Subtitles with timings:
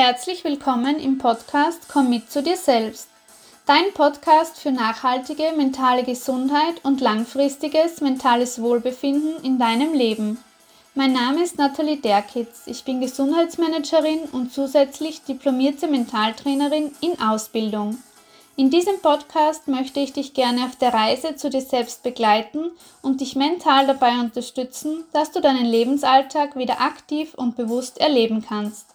[0.00, 3.08] Herzlich willkommen im Podcast Komm mit zu dir selbst.
[3.66, 10.38] Dein Podcast für nachhaltige mentale Gesundheit und langfristiges mentales Wohlbefinden in deinem Leben.
[10.94, 12.62] Mein Name ist Nathalie Derkitz.
[12.66, 17.98] Ich bin Gesundheitsmanagerin und zusätzlich diplomierte Mentaltrainerin in Ausbildung.
[18.54, 22.70] In diesem Podcast möchte ich dich gerne auf der Reise zu dir selbst begleiten
[23.02, 28.94] und dich mental dabei unterstützen, dass du deinen Lebensalltag wieder aktiv und bewusst erleben kannst.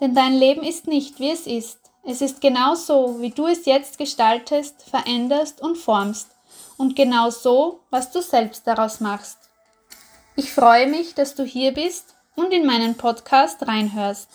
[0.00, 1.78] Denn dein Leben ist nicht, wie es ist.
[2.02, 6.30] Es ist genau so, wie du es jetzt gestaltest, veränderst und formst.
[6.78, 9.38] Und genau so, was du selbst daraus machst.
[10.36, 14.30] Ich freue mich, dass du hier bist und in meinen Podcast reinhörst.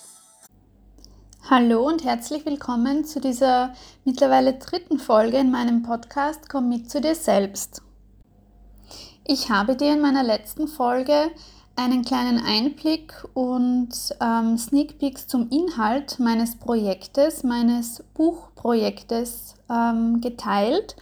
[1.50, 3.74] Hallo und herzlich willkommen zu dieser
[4.04, 7.82] mittlerweile dritten Folge in meinem Podcast Komm mit zu dir selbst.
[9.26, 11.32] Ich habe dir in meiner letzten Folge
[11.76, 13.90] einen kleinen Einblick und
[14.22, 20.96] ähm, Sneak Peeks zum Inhalt meines Projektes, meines Buchprojektes ähm, geteilt.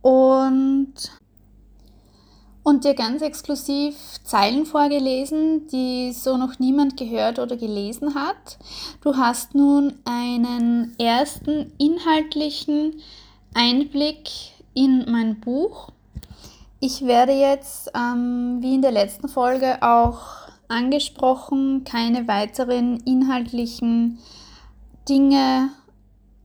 [0.00, 0.94] Und
[2.64, 8.58] und dir ganz exklusiv Zeilen vorgelesen, die so noch niemand gehört oder gelesen hat.
[9.00, 13.00] Du hast nun einen ersten inhaltlichen
[13.52, 14.30] Einblick
[14.74, 15.90] in mein Buch.
[16.84, 24.18] Ich werde jetzt, ähm, wie in der letzten Folge auch angesprochen, keine weiteren inhaltlichen
[25.08, 25.68] Dinge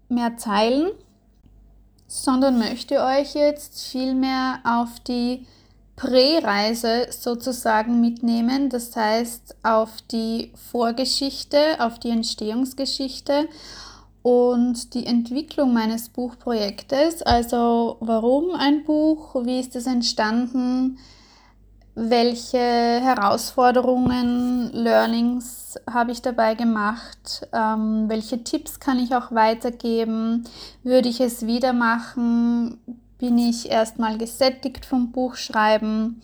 [0.10, 0.92] mehr teilen,
[2.06, 5.48] sondern möchte euch jetzt vielmehr auf die
[5.96, 13.50] Präreise sozusagen mitnehmen, das heißt auf die Vorgeschichte, auf die Entstehungsgeschichte
[14.28, 17.22] und die Entwicklung meines Buchprojektes.
[17.22, 20.98] Also warum ein Buch, wie ist es entstanden,
[21.96, 30.44] welche Herausforderungen, Learnings habe ich dabei gemacht, ähm, welche Tipps kann ich auch weitergeben,
[30.84, 32.80] würde ich es wieder machen,
[33.20, 36.22] bin ich erstmal gesättigt vom Buchschreiben.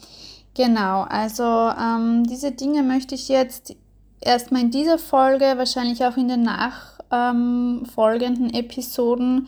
[0.56, 3.74] Genau, also ähm, diese Dinge möchte ich jetzt
[4.19, 7.85] erstmal in dieser Folge, wahrscheinlich auch in den nachfolgenden ähm,
[8.53, 9.47] Episoden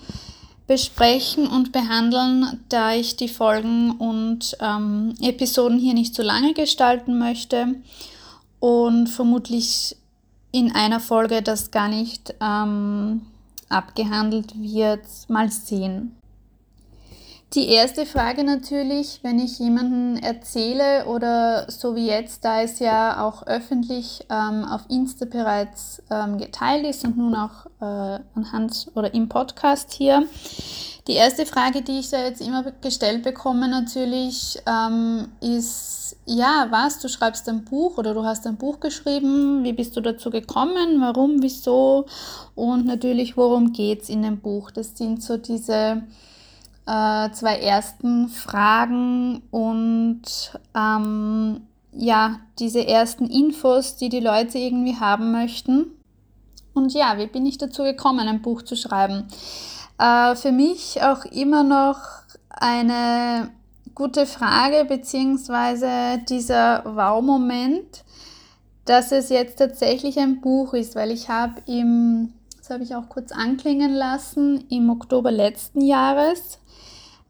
[0.67, 7.19] besprechen und behandeln, da ich die Folgen und ähm, Episoden hier nicht zu lange gestalten
[7.19, 7.75] möchte
[8.59, 9.95] und vermutlich
[10.51, 13.21] in einer Folge das gar nicht ähm,
[13.69, 15.01] abgehandelt wird.
[15.27, 16.15] Mal sehen.
[17.55, 23.25] Die erste Frage natürlich, wenn ich jemanden erzähle oder so wie jetzt, da es ja
[23.25, 29.13] auch öffentlich ähm, auf Insta bereits ähm, geteilt ist und nun auch äh, anhand oder
[29.13, 30.27] im Podcast hier.
[31.07, 36.99] Die erste Frage, die ich da jetzt immer gestellt bekomme natürlich, ähm, ist, ja, was,
[36.99, 40.99] du schreibst ein Buch oder du hast ein Buch geschrieben, wie bist du dazu gekommen,
[40.99, 42.05] warum, wieso
[42.53, 44.71] und natürlich, worum geht es in dem Buch.
[44.71, 46.03] Das sind so diese
[46.87, 50.21] äh, zwei ersten Fragen und
[50.75, 55.87] ähm, ja, diese ersten Infos, die die Leute irgendwie haben möchten.
[56.73, 59.27] Und ja, wie bin ich dazu gekommen, ein Buch zu schreiben?
[59.97, 61.99] Äh, für mich auch immer noch
[62.49, 63.49] eine
[63.95, 68.03] gute Frage, beziehungsweise dieser Wow-Moment,
[68.83, 73.07] dass es jetzt tatsächlich ein Buch ist, weil ich habe im, das habe ich auch
[73.07, 76.59] kurz anklingen lassen, im Oktober letzten Jahres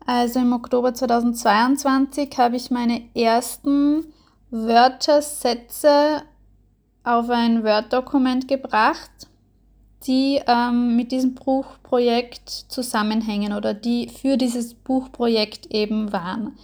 [0.06, 4.06] also im Oktober 2022 habe ich meine ersten
[4.52, 6.22] Wörtersätze
[7.04, 9.12] auf ein Word-Dokument gebracht,
[10.06, 16.58] die ähm, mit diesem Buchprojekt zusammenhängen oder die für dieses Buchprojekt eben waren.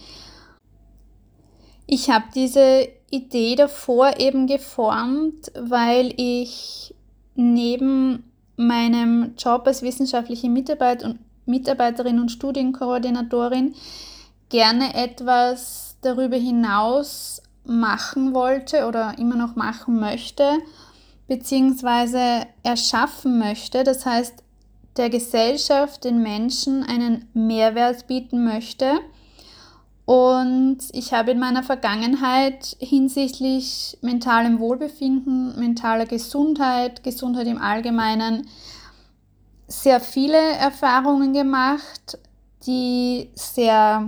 [1.88, 6.96] Ich habe diese Idee davor eben geformt, weil ich
[7.36, 11.20] neben meinem Job als wissenschaftliche Mitarbeit und
[11.52, 13.76] Mitarbeiterin und Studienkoordinatorin
[14.50, 20.44] gerne etwas darüber hinaus machen wollte oder immer noch machen möchte,
[21.28, 23.84] beziehungsweise erschaffen möchte.
[23.84, 24.44] Das heißt,
[24.98, 29.00] der Gesellschaft, den Menschen einen Mehrwert bieten möchte.
[30.06, 38.48] Und ich habe in meiner Vergangenheit hinsichtlich mentalem Wohlbefinden, mentaler Gesundheit, Gesundheit im Allgemeinen
[39.72, 42.20] sehr viele Erfahrungen gemacht,
[42.66, 44.08] die sehr,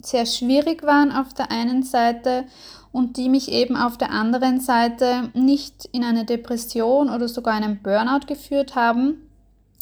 [0.00, 2.44] sehr schwierig waren auf der einen Seite
[2.92, 7.82] und die mich eben auf der anderen Seite nicht in eine Depression oder sogar einen
[7.82, 9.28] Burnout geführt haben,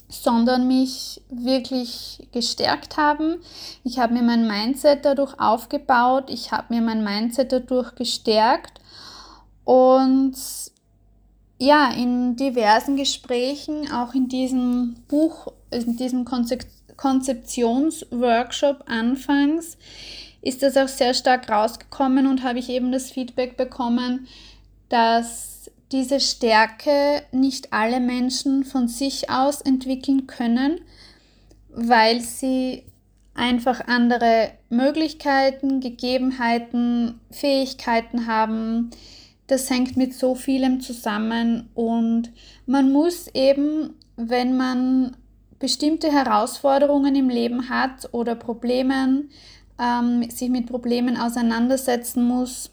[0.09, 3.37] sondern mich wirklich gestärkt haben.
[3.85, 8.81] Ich habe mir mein Mindset dadurch aufgebaut, ich habe mir mein Mindset dadurch gestärkt
[9.65, 10.35] und
[11.61, 16.65] ja, in diversen Gesprächen, auch in diesem Buch, in diesem Konzep
[16.97, 19.79] Konzeptionsworkshop anfangs,
[20.43, 24.27] ist das auch sehr stark rausgekommen und habe ich eben das Feedback bekommen,
[24.91, 30.81] dass diese Stärke nicht alle Menschen von sich aus entwickeln können,
[31.71, 32.85] weil sie
[33.35, 38.91] einfach andere Möglichkeiten, Gegebenheiten, Fähigkeiten haben.
[39.51, 42.31] Das hängt mit so vielem zusammen und
[42.67, 45.17] man muss eben, wenn man
[45.59, 49.31] bestimmte Herausforderungen im Leben hat oder Problemen,
[49.77, 52.71] ähm, sich mit Problemen auseinandersetzen muss,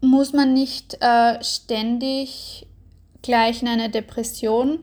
[0.00, 2.66] muss man nicht äh, ständig
[3.22, 4.80] gleich in eine Depression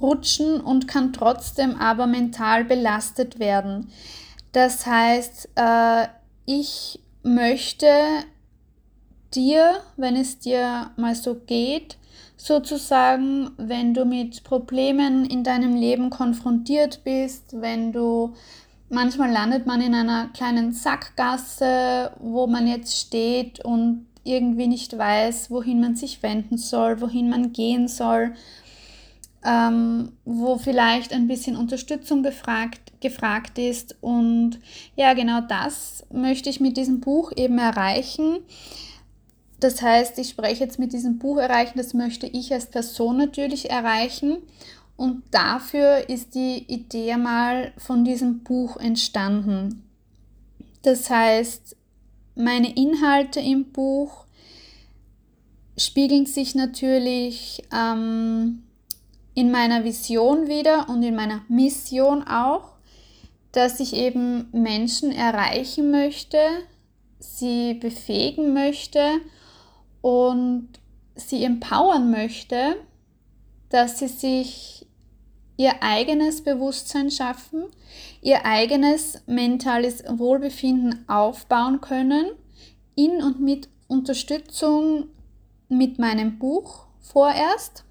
[0.00, 3.90] rutschen und kann trotzdem aber mental belastet werden.
[4.52, 6.06] Das heißt, äh,
[6.46, 7.88] ich möchte
[9.34, 11.96] dir, wenn es dir mal so geht,
[12.36, 18.34] sozusagen, wenn du mit Problemen in deinem Leben konfrontiert bist, wenn du
[18.88, 25.50] manchmal landet man in einer kleinen Sackgasse, wo man jetzt steht und irgendwie nicht weiß,
[25.50, 28.34] wohin man sich wenden soll, wohin man gehen soll,
[29.44, 33.96] ähm, wo vielleicht ein bisschen Unterstützung gefragt, gefragt ist.
[34.02, 34.58] Und
[34.96, 38.38] ja, genau das möchte ich mit diesem Buch eben erreichen.
[39.60, 43.70] Das heißt, ich spreche jetzt mit diesem Buch erreichen, das möchte ich als Person natürlich
[43.70, 44.38] erreichen.
[44.96, 49.86] Und dafür ist die Idee mal von diesem Buch entstanden.
[50.82, 51.76] Das heißt,
[52.34, 54.24] meine Inhalte im Buch
[55.76, 58.62] spiegeln sich natürlich ähm,
[59.34, 62.72] in meiner Vision wieder und in meiner Mission auch,
[63.52, 66.38] dass ich eben Menschen erreichen möchte,
[67.18, 69.20] sie befähigen möchte
[70.00, 70.68] und
[71.14, 72.76] sie empowern möchte,
[73.68, 74.86] dass sie sich
[75.56, 77.64] ihr eigenes Bewusstsein schaffen,
[78.22, 82.30] ihr eigenes mentales Wohlbefinden aufbauen können,
[82.94, 85.08] in und mit Unterstützung
[85.68, 87.84] mit meinem Buch vorerst.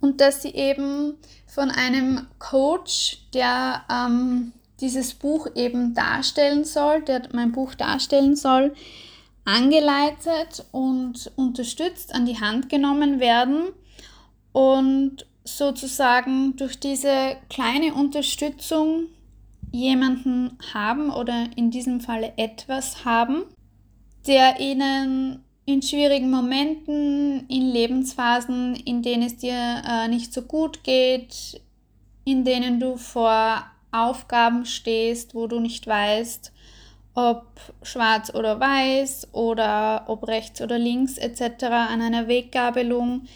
[0.00, 1.14] Und dass sie eben
[1.46, 8.74] von einem Coach, der ähm, dieses Buch eben darstellen soll, der mein Buch darstellen soll,
[9.44, 13.70] angeleitet und unterstützt an die Hand genommen werden
[14.52, 19.06] und sozusagen durch diese kleine Unterstützung
[19.72, 23.44] jemanden haben oder in diesem Falle etwas haben,
[24.26, 30.84] der ihnen in schwierigen Momenten, in Lebensphasen, in denen es dir äh, nicht so gut
[30.84, 31.60] geht,
[32.24, 36.52] in denen du vor Aufgaben stehst, wo du nicht weißt,
[37.14, 37.44] ob
[37.82, 41.64] schwarz oder weiß oder ob rechts oder links etc.
[41.64, 43.26] an einer Weggabelung,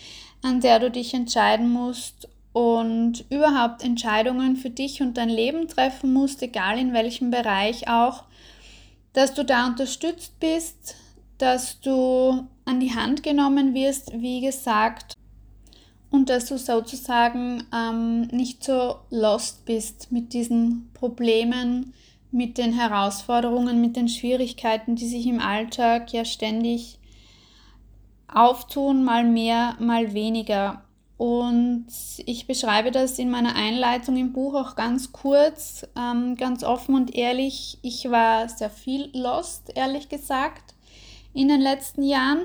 [0.42, 6.12] an der du dich entscheiden musst und überhaupt Entscheidungen für dich und dein Leben treffen
[6.12, 8.24] musst, egal in welchem Bereich auch,
[9.12, 10.96] dass du da unterstützt bist,
[11.38, 15.14] dass du an die Hand genommen wirst, wie gesagt,
[16.10, 21.92] und dass du sozusagen ähm, nicht so lost bist mit diesen Problemen,
[22.36, 26.98] mit den Herausforderungen, mit den Schwierigkeiten, die sich im Alltag ja ständig
[28.28, 30.82] auftun, mal mehr, mal weniger.
[31.16, 31.86] Und
[32.26, 37.14] ich beschreibe das in meiner Einleitung im Buch auch ganz kurz, ähm, ganz offen und
[37.14, 37.78] ehrlich.
[37.80, 40.74] Ich war sehr viel lost, ehrlich gesagt,
[41.32, 42.42] in den letzten Jahren.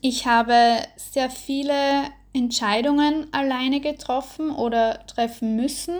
[0.00, 5.96] Ich habe sehr viele Entscheidungen alleine getroffen oder treffen müssen.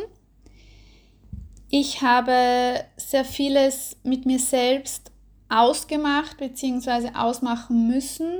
[1.68, 5.10] Ich habe sehr vieles mit mir selbst
[5.48, 7.10] ausgemacht bzw.
[7.14, 8.32] ausmachen müssen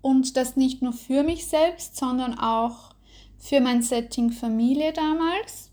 [0.00, 2.94] und das nicht nur für mich selbst, sondern auch
[3.38, 5.70] für mein Setting Familie damals.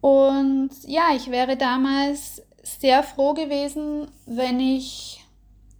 [0.00, 5.24] Und ja, ich wäre damals sehr froh gewesen, wenn ich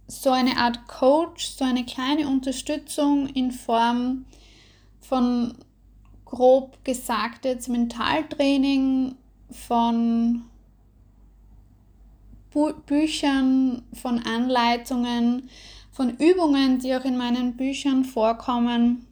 [0.07, 4.25] so eine Art Coach, so eine kleine Unterstützung in Form
[4.99, 5.55] von
[6.25, 9.15] grob gesagt jetzt Mentaltraining,
[9.51, 10.43] von
[12.51, 15.49] Bü Büchern, von Anleitungen,
[15.91, 19.05] von Übungen, die auch in meinen Büchern vorkommen.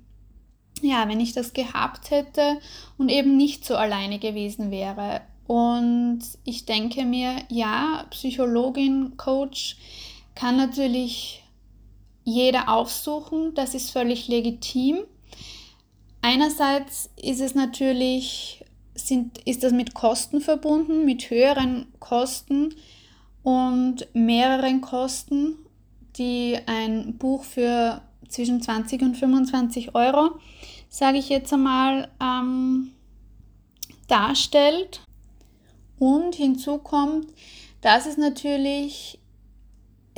[0.81, 2.59] Ja, wenn ich das gehabt hätte
[2.97, 5.21] und eben nicht so alleine gewesen wäre.
[5.47, 9.77] Und ich denke mir, ja, Psychologin, Coach
[10.35, 11.43] kann natürlich
[12.25, 14.99] jeder aufsuchen, das ist völlig legitim.
[16.21, 18.65] Einerseits ist es natürlich,
[18.97, 22.75] sind, ist das mit Kosten verbunden, mit höheren Kosten
[23.43, 25.55] und mehreren Kosten
[26.17, 30.39] die ein Buch für zwischen 20 und 25 Euro,
[30.89, 32.91] sage ich jetzt einmal, ähm,
[34.07, 35.01] darstellt.
[35.99, 37.27] Und hinzu kommt,
[37.81, 39.19] dass es natürlich,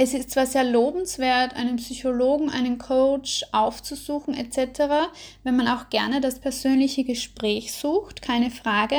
[0.01, 5.09] es ist zwar sehr lobenswert, einen Psychologen, einen Coach aufzusuchen etc.,
[5.43, 8.95] wenn man auch gerne das persönliche Gespräch sucht, keine Frage.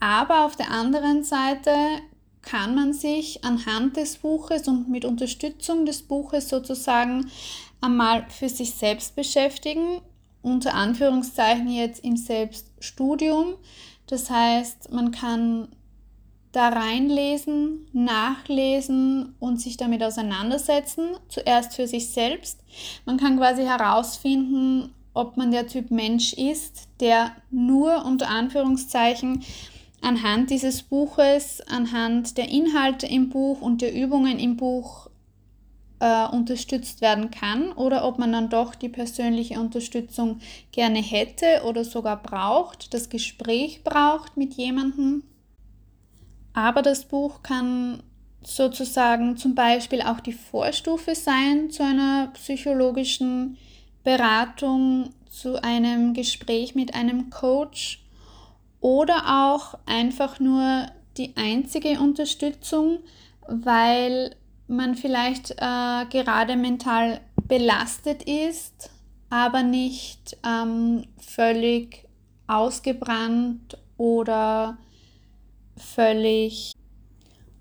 [0.00, 1.74] Aber auf der anderen Seite
[2.42, 7.30] kann man sich anhand des Buches und mit Unterstützung des Buches sozusagen
[7.80, 10.02] einmal für sich selbst beschäftigen,
[10.42, 13.54] unter Anführungszeichen jetzt im Selbststudium.
[14.08, 15.68] Das heißt, man kann
[16.52, 22.60] da reinlesen, nachlesen und sich damit auseinandersetzen, zuerst für sich selbst.
[23.06, 29.42] Man kann quasi herausfinden, ob man der Typ Mensch ist, der nur unter Anführungszeichen
[30.02, 35.08] anhand dieses Buches, anhand der Inhalte im Buch und der Übungen im Buch
[36.00, 40.40] äh, unterstützt werden kann oder ob man dann doch die persönliche Unterstützung
[40.72, 45.22] gerne hätte oder sogar braucht, das Gespräch braucht mit jemandem.
[46.54, 48.02] Aber das Buch kann
[48.42, 53.56] sozusagen zum Beispiel auch die Vorstufe sein zu einer psychologischen
[54.04, 58.04] Beratung, zu einem Gespräch mit einem Coach
[58.80, 62.98] oder auch einfach nur die einzige Unterstützung,
[63.46, 64.34] weil
[64.66, 68.90] man vielleicht äh, gerade mental belastet ist,
[69.30, 72.06] aber nicht ähm, völlig
[72.46, 74.76] ausgebrannt oder
[75.76, 76.72] völlig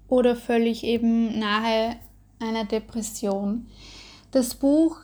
[0.07, 1.95] oder völlig eben nahe
[2.39, 3.67] einer Depression.
[4.31, 4.97] Das Buch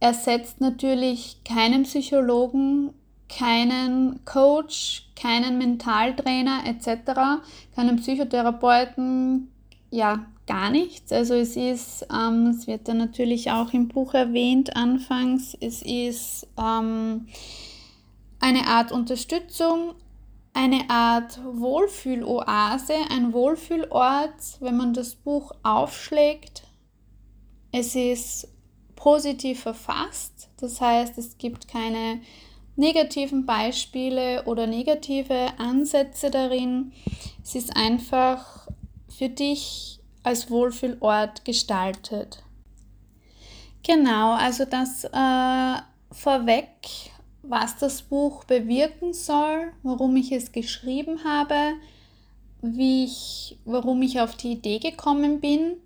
[0.00, 2.92] ersetzt natürlich keinen Psychologen,
[3.28, 7.42] keinen Coach, keinen Mentaltrainer etc.,
[7.74, 9.48] keinen Psychotherapeuten,
[9.90, 11.12] ja, gar nichts.
[11.12, 16.46] Also es ist, ähm, es wird dann natürlich auch im Buch erwähnt anfangs, es ist
[16.58, 17.26] ähm,
[18.40, 19.94] eine Art Unterstützung,
[20.54, 26.62] eine Art Wohlfühloase, ein Wohlfühlort, wenn man das Buch aufschlägt.
[27.72, 28.48] Es ist
[28.94, 32.20] positiv verfasst, das heißt, es gibt keine
[32.76, 36.92] negativen Beispiele oder negative Ansätze darin.
[37.42, 38.68] Es ist einfach
[39.08, 42.42] für dich als Wohlfühlort gestaltet.
[43.82, 46.70] Genau, also das äh, vorweg,
[47.48, 51.74] was das Buch bewirken soll, warum ich es geschrieben habe,
[52.62, 55.76] wie ich, warum ich auf die Idee gekommen bin.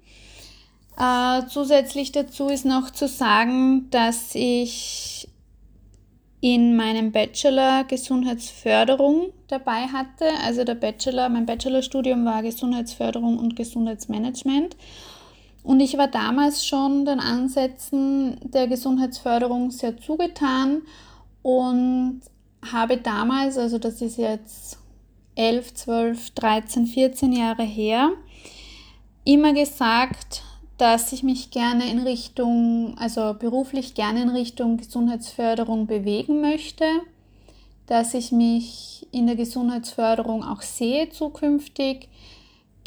[0.98, 5.28] Äh, zusätzlich dazu ist noch zu sagen, dass ich
[6.40, 10.26] in meinem Bachelor Gesundheitsförderung dabei hatte.
[10.44, 14.76] Also der Bachelor, mein Bachelorstudium war Gesundheitsförderung und Gesundheitsmanagement.
[15.64, 20.82] Und ich war damals schon den Ansätzen der Gesundheitsförderung sehr zugetan
[21.48, 22.20] und
[22.70, 24.78] habe damals, also das ist jetzt
[25.34, 28.10] 11, 12, 13, 14 Jahre her,
[29.24, 30.42] immer gesagt,
[30.76, 36.84] dass ich mich gerne in Richtung, also beruflich gerne in Richtung Gesundheitsförderung bewegen möchte,
[37.86, 42.10] dass ich mich in der Gesundheitsförderung auch sehe zukünftig,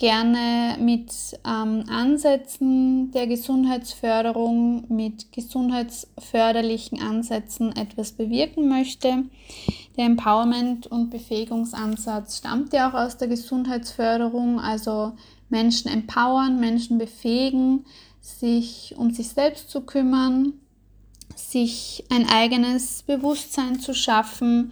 [0.01, 1.13] gerne mit
[1.45, 9.25] ähm, Ansätzen der Gesundheitsförderung, mit gesundheitsförderlichen Ansätzen etwas bewirken möchte.
[9.97, 15.11] Der Empowerment- und Befähigungsansatz stammt ja auch aus der Gesundheitsförderung, also
[15.49, 17.85] Menschen empowern, Menschen befähigen,
[18.21, 20.53] sich um sich selbst zu kümmern,
[21.35, 24.71] sich ein eigenes Bewusstsein zu schaffen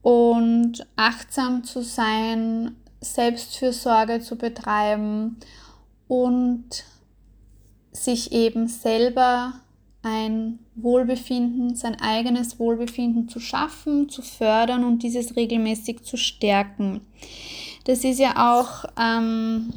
[0.00, 5.36] und achtsam zu sein, Selbstfürsorge zu betreiben
[6.08, 6.84] und
[7.92, 9.54] sich eben selber
[10.02, 17.02] ein Wohlbefinden, sein eigenes Wohlbefinden zu schaffen, zu fördern und dieses regelmäßig zu stärken.
[17.84, 19.72] Das ist ja auch ähm,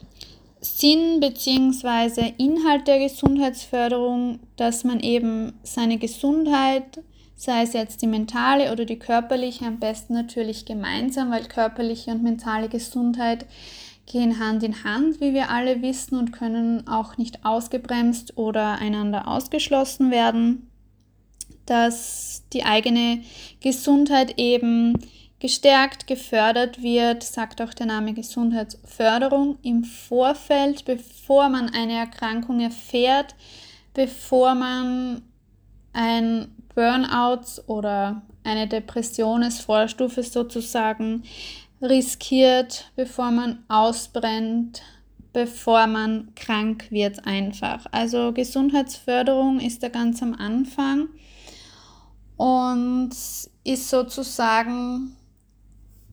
[0.62, 2.34] Sinn bzw.
[2.38, 7.04] Inhalt der Gesundheitsförderung, dass man eben seine Gesundheit,
[7.36, 12.24] sei es jetzt die mentale oder die körperliche, am besten natürlich gemeinsam, weil körperliche und
[12.24, 13.46] mentale Gesundheit
[14.06, 19.28] gehen Hand in Hand, wie wir alle wissen, und können auch nicht ausgebremst oder einander
[19.28, 20.70] ausgeschlossen werden,
[21.66, 23.22] dass die eigene
[23.60, 24.94] Gesundheit eben
[25.40, 33.36] gestärkt, gefördert wird, sagt auch der Name Gesundheitsförderung im Vorfeld, bevor man eine Erkrankung erfährt,
[33.94, 35.24] bevor man
[35.94, 41.24] ein Burnout oder eine Depression als Vorstufe sozusagen
[41.82, 44.82] riskiert, bevor man ausbrennt,
[45.34, 47.86] bevor man krank wird einfach.
[47.92, 51.10] Also Gesundheitsförderung ist da ganz am Anfang
[52.38, 53.12] und
[53.64, 55.16] ist sozusagen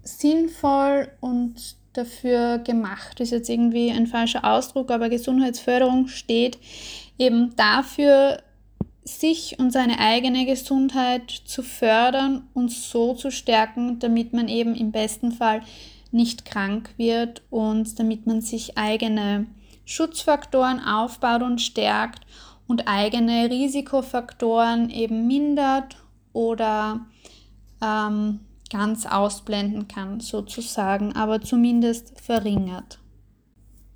[0.02, 3.21] sinnvoll und dafür gemacht.
[3.21, 6.59] Ist jetzt irgendwie ein falscher Ausdruck, aber Gesundheitsförderung steht
[7.19, 8.42] eben dafür,
[9.04, 14.92] sich und seine eigene Gesundheit zu fördern und so zu stärken, damit man eben im
[14.92, 15.62] besten Fall
[16.12, 19.47] nicht krank wird und damit man sich eigene
[19.85, 22.25] Schutzfaktoren aufbaut und stärkt
[22.68, 25.97] und eigene Risikofaktoren eben mindert
[26.32, 27.00] oder
[27.82, 28.40] ähm,
[28.71, 33.01] ganz ausblenden kann, sozusagen, aber zumindest verringert.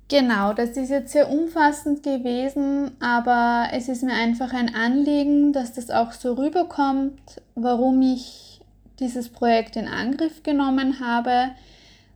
[0.09, 5.73] Genau, das ist jetzt sehr umfassend gewesen, aber es ist mir einfach ein Anliegen, dass
[5.73, 7.19] das auch so rüberkommt,
[7.55, 8.61] warum ich
[9.01, 11.49] dieses Projekt in Angriff genommen habe,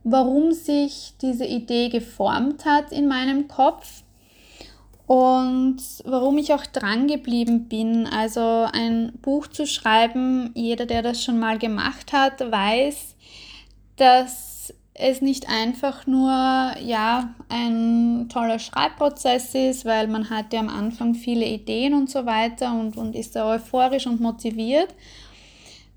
[0.04, 4.02] warum sich diese Idee geformt hat in meinem Kopf
[5.06, 8.06] und warum ich auch dran geblieben bin.
[8.06, 13.16] Also ein Buch zu schreiben, jeder, der das schon mal gemacht hat, weiß,
[13.96, 14.51] dass
[14.94, 21.14] es nicht einfach nur ja ein toller Schreibprozess ist, weil man hat ja am Anfang
[21.14, 24.94] viele Ideen und so weiter und, und ist da euphorisch und motiviert,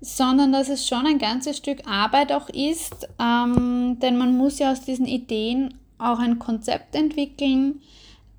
[0.00, 4.72] sondern dass es schon ein ganzes Stück Arbeit auch ist, ähm, denn man muss ja
[4.72, 7.80] aus diesen Ideen auch ein Konzept entwickeln,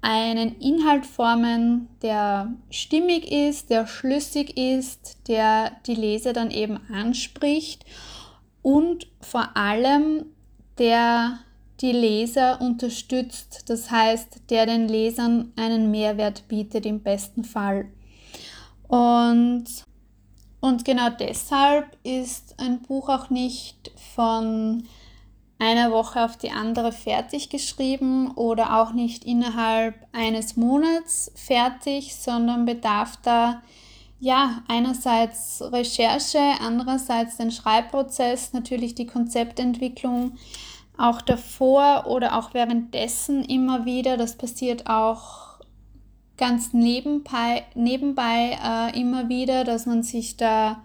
[0.01, 7.83] einen Inhalt formen, der stimmig ist, der schlüssig ist, der die Leser dann eben anspricht
[8.61, 10.25] und vor allem
[10.79, 11.39] der
[11.81, 17.85] die Leser unterstützt, das heißt, der den Lesern einen Mehrwert bietet im besten Fall.
[18.87, 19.65] Und,
[20.59, 24.83] und genau deshalb ist ein Buch auch nicht von
[25.59, 32.65] einer Woche auf die andere fertig geschrieben oder auch nicht innerhalb eines Monats fertig, sondern
[32.65, 33.61] bedarf da
[34.19, 40.37] ja einerseits Recherche, andererseits den Schreibprozess, natürlich die Konzeptentwicklung,
[40.97, 44.17] auch davor oder auch währenddessen immer wieder.
[44.17, 45.59] Das passiert auch
[46.37, 50.83] ganz nebenbei, nebenbei äh, immer wieder, dass man sich da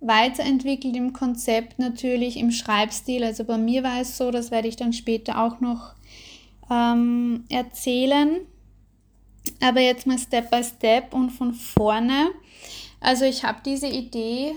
[0.00, 3.24] weiterentwickelt im Konzept natürlich, im Schreibstil.
[3.24, 5.94] Also bei mir war es so, das werde ich dann später auch noch
[6.70, 8.40] ähm, erzählen.
[9.60, 12.30] Aber jetzt mal Step by Step und von vorne.
[13.00, 14.52] Also ich habe diese Idee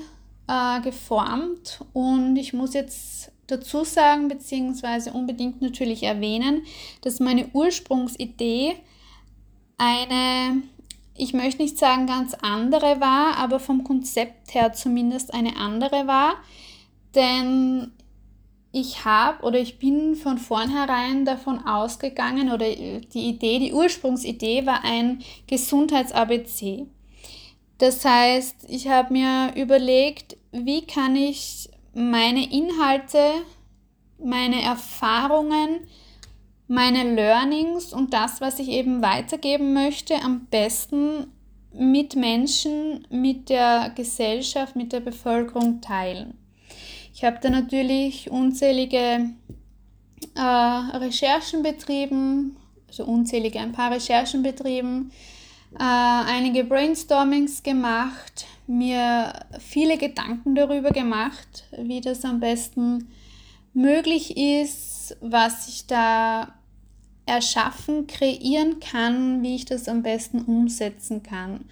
[0.47, 6.63] äh, geformt und ich muss jetzt dazu sagen, beziehungsweise unbedingt natürlich erwähnen,
[7.01, 8.75] dass meine Ursprungsidee
[9.77, 10.61] eine,
[11.15, 16.35] ich möchte nicht sagen ganz andere war, aber vom Konzept her zumindest eine andere war.
[17.15, 17.91] Denn
[18.71, 24.83] ich habe oder ich bin von vornherein davon ausgegangen oder die Idee, die Ursprungsidee war
[24.83, 26.85] ein Gesundheits-ABC.
[27.79, 33.19] Das heißt, ich habe mir überlegt, wie kann ich meine Inhalte,
[34.17, 35.81] meine Erfahrungen,
[36.67, 41.27] meine Learnings und das, was ich eben weitergeben möchte, am besten
[41.73, 46.37] mit Menschen, mit der Gesellschaft, mit der Bevölkerung teilen.
[47.13, 49.31] Ich habe da natürlich unzählige
[50.35, 52.55] äh, Recherchen betrieben,
[52.87, 55.11] also unzählige, ein paar Recherchen betrieben,
[55.75, 63.09] äh, einige Brainstormings gemacht, mir viele Gedanken darüber gemacht, wie das am besten
[63.73, 66.53] möglich ist, was ich da
[67.25, 71.65] erschaffen, kreieren kann, wie ich das am besten umsetzen kann.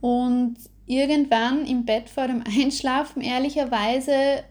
[0.00, 4.44] Und irgendwann im Bett vor dem Einschlafen, ehrlicherweise,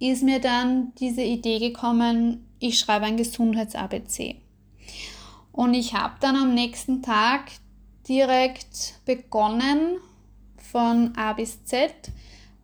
[0.00, 4.36] ist mir dann diese Idee gekommen, ich schreibe ein Gesundheits-ABC.
[5.52, 7.50] Und ich habe dann am nächsten Tag
[8.08, 9.98] direkt begonnen,
[10.70, 11.92] von A bis Z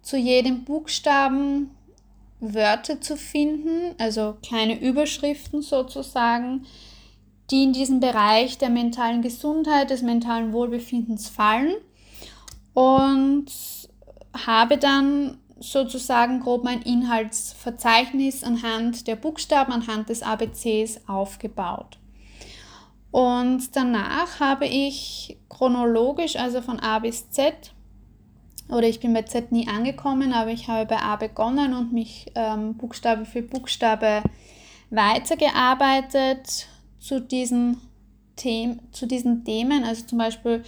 [0.02, 1.70] zu jedem Buchstaben
[2.40, 6.66] Wörter zu finden, also kleine Überschriften sozusagen,
[7.50, 11.74] die in diesen Bereich der mentalen Gesundheit, des mentalen Wohlbefindens fallen
[12.74, 13.46] und
[14.46, 21.98] habe dann sozusagen grob mein Inhaltsverzeichnis anhand der Buchstaben, anhand des ABCs aufgebaut.
[23.10, 27.72] Und danach habe ich chronologisch, also von A bis Z,
[28.68, 32.26] oder ich bin bei Z nie angekommen, aber ich habe bei A begonnen und mich
[32.34, 34.22] ähm, Buchstabe für Buchstabe
[34.90, 36.66] weitergearbeitet
[36.98, 37.80] zu diesen,
[38.36, 39.84] zu diesen Themen.
[39.84, 40.64] Also zum Beispiel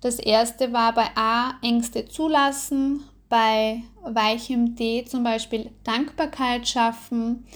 [0.00, 7.46] das erste war bei A Ängste zulassen, bei weichem D zum Beispiel Dankbarkeit schaffen,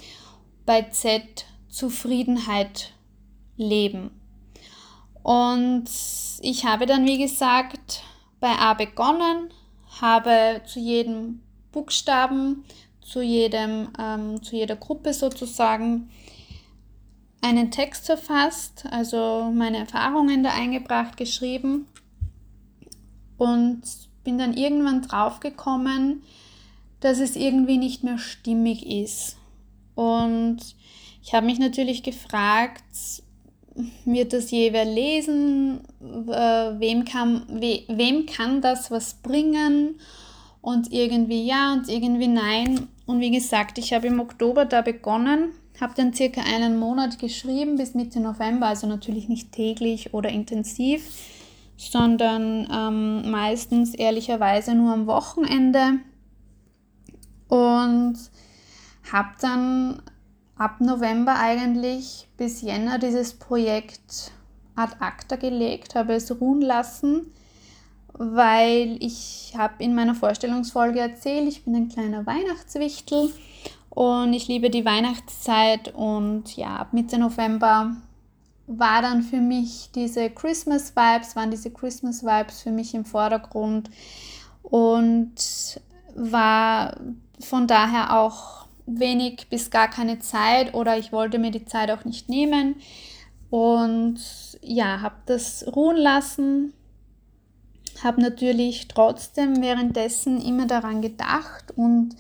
[0.67, 2.93] bei Z Zufriedenheit
[3.57, 4.11] leben.
[5.23, 5.89] Und
[6.41, 8.03] ich habe dann, wie gesagt,
[8.41, 9.51] bei A begonnen,
[10.03, 12.65] habe zu jedem Buchstaben,
[13.01, 16.11] zu, jedem, ähm, zu jeder Gruppe sozusagen
[17.41, 21.87] einen Text verfasst, also meine Erfahrungen da eingebracht, geschrieben
[23.39, 23.83] und
[24.23, 26.23] bin dann irgendwann draufgekommen,
[27.01, 29.37] dass es irgendwie nicht mehr stimmig ist.
[29.95, 30.59] Und
[31.23, 32.83] ich habe mich natürlich gefragt,
[34.05, 35.81] wird das je wer lesen?
[36.01, 39.97] wem, kann, we, wem kann das was bringen?
[40.61, 42.89] Und irgendwie ja und irgendwie nein.
[43.07, 47.77] Und wie gesagt, ich habe im Oktober da begonnen, habe dann circa einen Monat geschrieben
[47.77, 51.03] bis Mitte November, also natürlich nicht täglich oder intensiv,
[51.77, 55.99] sondern ähm, meistens ehrlicherweise nur am Wochenende.
[57.49, 58.17] Und
[59.11, 60.01] habe dann
[60.63, 64.31] ab November eigentlich bis Jänner dieses Projekt
[64.77, 67.33] ad acta gelegt, habe es ruhen lassen,
[68.13, 73.33] weil ich habe in meiner Vorstellungsfolge erzählt, ich bin ein kleiner Weihnachtswichtel
[73.91, 77.97] und ich liebe die Weihnachtszeit und ja, ab Mitte November
[78.69, 83.91] war dann für mich diese Christmas Vibes, waren diese Christmas Vibes für mich im Vordergrund
[84.63, 85.35] und
[86.15, 86.97] war
[87.41, 92.05] von daher auch wenig bis gar keine Zeit oder ich wollte mir die Zeit auch
[92.05, 92.77] nicht nehmen.
[93.51, 94.19] Und
[94.63, 96.73] ja, habe das ruhen lassen,
[98.03, 102.17] habe natürlich trotzdem währenddessen immer daran gedacht und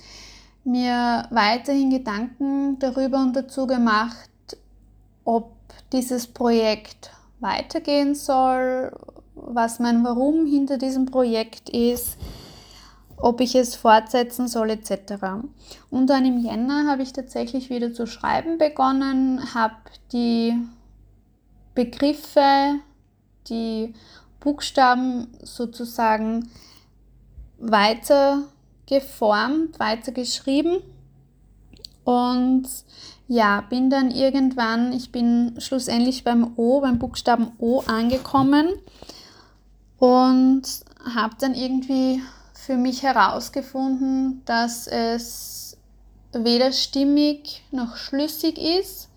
[0.64, 4.30] mir weiterhin Gedanken darüber und dazu gemacht,
[5.24, 5.52] ob
[5.92, 8.92] dieses Projekt weitergehen soll,
[9.34, 12.16] was mein Warum hinter diesem Projekt ist
[13.22, 15.14] ob ich es fortsetzen soll etc.
[15.90, 19.76] Und dann im Jänner habe ich tatsächlich wieder zu schreiben begonnen, habe
[20.12, 20.54] die
[21.74, 22.74] Begriffe,
[23.48, 23.94] die
[24.40, 26.50] Buchstaben sozusagen
[27.58, 28.42] weiter
[28.86, 30.78] geformt, weiter geschrieben
[32.04, 32.64] und
[33.28, 38.68] ja, bin dann irgendwann, ich bin schlussendlich beim O, beim Buchstaben O angekommen
[39.98, 40.62] und
[41.14, 42.20] habe dann irgendwie
[42.64, 45.76] für mich herausgefunden, dass es
[46.32, 49.08] weder stimmig noch schlüssig ist,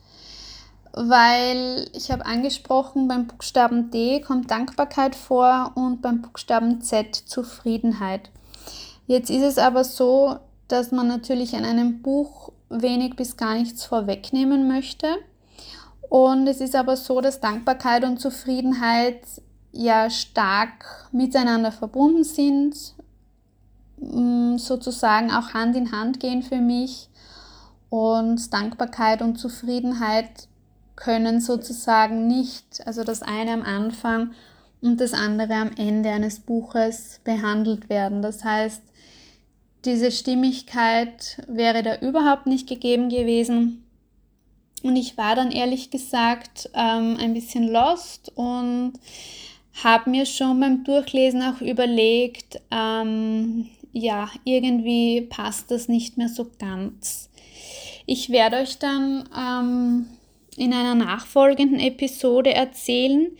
[0.93, 8.31] weil ich habe angesprochen, beim Buchstaben D kommt Dankbarkeit vor und beim Buchstaben Z Zufriedenheit.
[9.05, 13.85] Jetzt ist es aber so, dass man natürlich in einem Buch wenig bis gar nichts
[13.85, 15.07] vorwegnehmen möchte.
[16.09, 19.21] Und es ist aber so, dass Dankbarkeit und Zufriedenheit
[19.71, 22.95] ja stark miteinander verbunden sind
[23.97, 27.09] sozusagen auch Hand in Hand gehen für mich.
[27.89, 30.47] Und Dankbarkeit und Zufriedenheit
[30.95, 34.31] können sozusagen nicht, also das eine am Anfang
[34.81, 38.21] und das andere am Ende eines Buches behandelt werden.
[38.21, 38.81] Das heißt,
[39.85, 43.83] diese Stimmigkeit wäre da überhaupt nicht gegeben gewesen.
[44.83, 48.93] Und ich war dann ehrlich gesagt ähm, ein bisschen lost und
[49.83, 56.51] habe mir schon beim Durchlesen auch überlegt, ähm, ja, irgendwie passt das nicht mehr so
[56.59, 57.29] ganz.
[58.05, 60.05] Ich werde euch dann ähm,
[60.57, 63.31] in einer nachfolgenden Episode erzählen,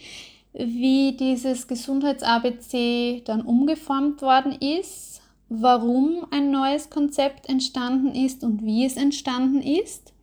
[0.54, 8.86] wie dieses Gesundheits-ABC dann umgeformt worden ist, warum ein neues Konzept entstanden ist und wie
[8.86, 10.13] es entstanden ist.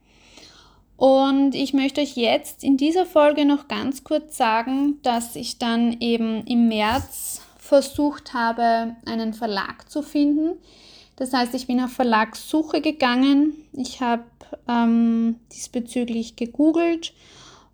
[0.97, 6.01] Und ich möchte euch jetzt in dieser Folge noch ganz kurz sagen, dass ich dann
[6.01, 7.42] eben im März
[7.73, 10.59] versucht habe, einen Verlag zu finden.
[11.17, 13.55] Das heißt, ich bin auf Verlagssuche gegangen.
[13.73, 14.25] Ich habe
[14.69, 17.15] ähm, diesbezüglich gegoogelt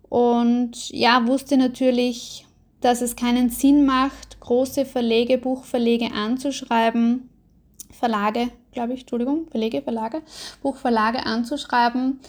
[0.07, 2.45] und ja, wusste natürlich,
[2.79, 7.29] dass es keinen Sinn macht, große Verlege, Buchverlege anzuschreiben,
[7.91, 10.21] Verlage, glaube ich, Entschuldigung, Verlege, Verlage,
[10.61, 12.21] Buchverlage anzuschreiben,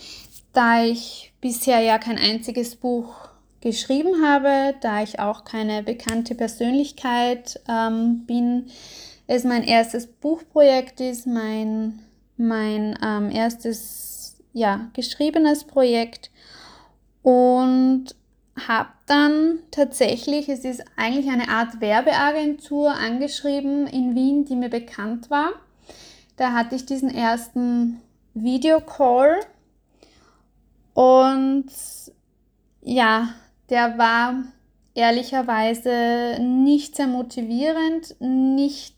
[0.52, 3.29] da ich bisher ja kein einziges Buch
[3.60, 8.70] geschrieben habe, da ich auch keine bekannte Persönlichkeit ähm, bin,
[9.26, 12.00] es mein erstes Buchprojekt ist, mein,
[12.36, 16.30] mein ähm, erstes ja, geschriebenes Projekt
[17.22, 18.06] und
[18.66, 25.30] habe dann tatsächlich, es ist eigentlich eine Art Werbeagentur angeschrieben in Wien, die mir bekannt
[25.30, 25.52] war.
[26.36, 28.00] Da hatte ich diesen ersten
[28.34, 29.40] Videocall
[30.94, 31.66] und
[32.82, 33.28] ja,
[33.70, 34.34] der war
[34.94, 38.96] ehrlicherweise nicht sehr motivierend, nicht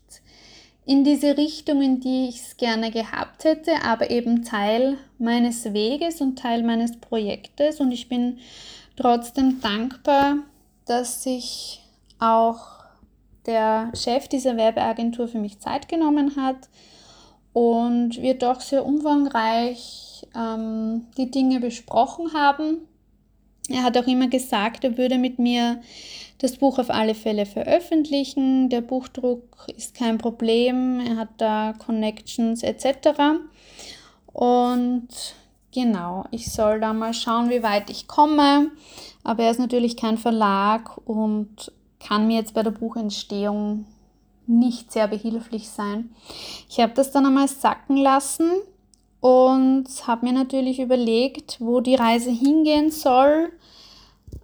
[0.85, 6.19] in diese Richtung, in die ich es gerne gehabt hätte, aber eben Teil meines Weges
[6.19, 7.79] und Teil meines Projektes.
[7.79, 8.39] Und ich bin
[8.97, 10.37] trotzdem dankbar,
[10.85, 11.81] dass sich
[12.19, 12.83] auch
[13.45, 16.69] der Chef dieser Werbeagentur für mich Zeit genommen hat
[17.53, 22.87] und wir doch sehr umfangreich ähm, die Dinge besprochen haben.
[23.69, 25.81] Er hat auch immer gesagt, er würde mit mir
[26.39, 28.69] das Buch auf alle Fälle veröffentlichen.
[28.69, 33.39] Der Buchdruck ist kein Problem, er hat da Connections etc.
[34.33, 35.07] Und
[35.73, 38.71] genau, ich soll da mal schauen, wie weit ich komme.
[39.23, 41.71] Aber er ist natürlich kein Verlag und
[42.05, 43.85] kann mir jetzt bei der Buchentstehung
[44.45, 46.13] nicht sehr behilflich sein.
[46.69, 48.51] Ich habe das dann einmal sacken lassen
[49.23, 53.53] und habe mir natürlich überlegt, wo die Reise hingehen soll.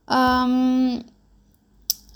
[0.10, 1.04] Ähm,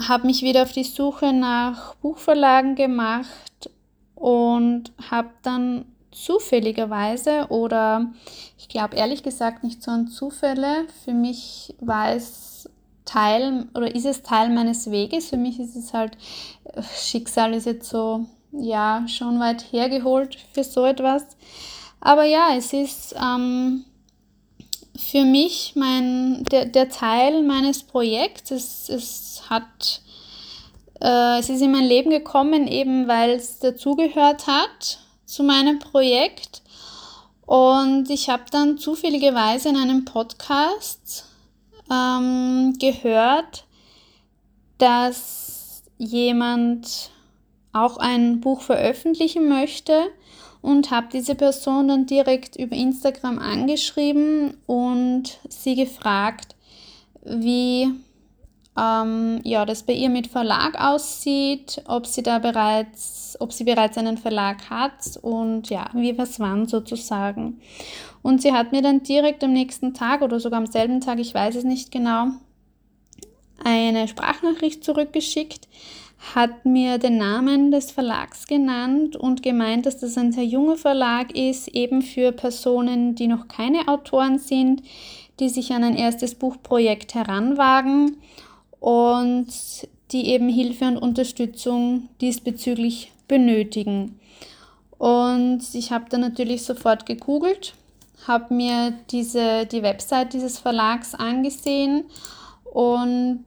[0.08, 3.70] habe mich wieder auf die Suche nach Buchverlagen gemacht
[4.16, 8.14] und habe dann zufälligerweise oder
[8.58, 12.70] ich glaube ehrlich gesagt nicht so an Zufälle, für mich war es
[13.04, 16.18] Teil oder ist es Teil meines Weges, für mich ist es halt,
[16.96, 21.26] Schicksal ist jetzt so, ja, schon weit hergeholt für so etwas.
[22.06, 23.86] Aber ja, es ist ähm,
[24.94, 28.52] für mich mein, der, der Teil meines Projekts.
[28.52, 30.02] Es, es hat,
[31.00, 36.62] äh, es ist in mein Leben gekommen, eben weil es dazugehört hat zu meinem Projekt.
[37.46, 41.24] Und ich habe dann zufälligerweise in einem Podcast
[41.90, 43.64] ähm, gehört,
[44.78, 47.12] dass jemand
[47.72, 50.12] auch ein Buch veröffentlichen möchte
[50.64, 56.56] und habe diese Person dann direkt über Instagram angeschrieben und sie gefragt,
[57.22, 57.92] wie
[58.80, 63.98] ähm, ja, das bei ihr mit Verlag aussieht, ob sie da bereits, ob sie bereits
[63.98, 67.60] einen Verlag hat und ja, wie was wann sozusagen.
[68.22, 71.34] Und sie hat mir dann direkt am nächsten Tag oder sogar am selben Tag, ich
[71.34, 72.28] weiß es nicht genau,
[73.66, 75.68] eine Sprachnachricht zurückgeschickt,
[76.36, 81.36] hat mir den Namen des Verlags genannt und gemeint, dass das ein sehr junger Verlag
[81.36, 84.82] ist, eben für Personen, die noch keine Autoren sind,
[85.40, 88.18] die sich an ein erstes Buchprojekt heranwagen
[88.80, 89.48] und
[90.12, 94.20] die eben Hilfe und Unterstützung diesbezüglich benötigen.
[94.98, 97.74] Und ich habe dann natürlich sofort gegoogelt,
[98.28, 102.06] habe mir diese, die Website dieses Verlags angesehen
[102.74, 103.46] und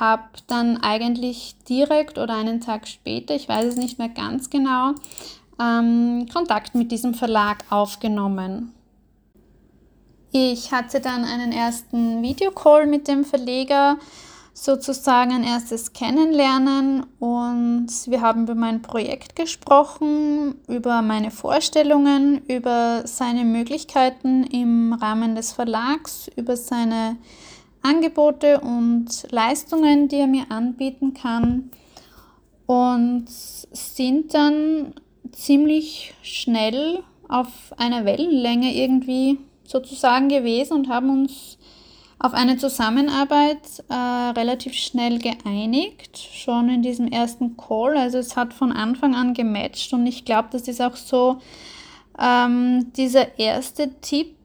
[0.00, 4.90] habe dann eigentlich direkt oder einen Tag später, ich weiß es nicht mehr ganz genau,
[5.60, 8.74] ähm, Kontakt mit diesem Verlag aufgenommen.
[10.32, 13.98] Ich hatte dann einen ersten Videocall mit dem Verleger,
[14.52, 23.02] sozusagen ein erstes Kennenlernen und wir haben über mein Projekt gesprochen, über meine Vorstellungen, über
[23.04, 27.16] seine Möglichkeiten im Rahmen des Verlags, über seine
[27.84, 31.70] Angebote und Leistungen, die er mir anbieten kann
[32.66, 34.94] und sind dann
[35.32, 41.58] ziemlich schnell auf einer Wellenlänge irgendwie sozusagen gewesen und haben uns
[42.18, 47.98] auf eine Zusammenarbeit äh, relativ schnell geeinigt, schon in diesem ersten Call.
[47.98, 51.38] Also es hat von Anfang an gematcht und ich glaube, das ist auch so
[52.20, 54.36] ähm, dieser erste Tipp,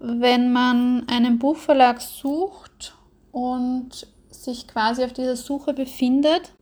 [0.00, 2.94] wenn man einen Buchverlag sucht
[3.32, 6.52] und sich quasi auf dieser Suche befindet,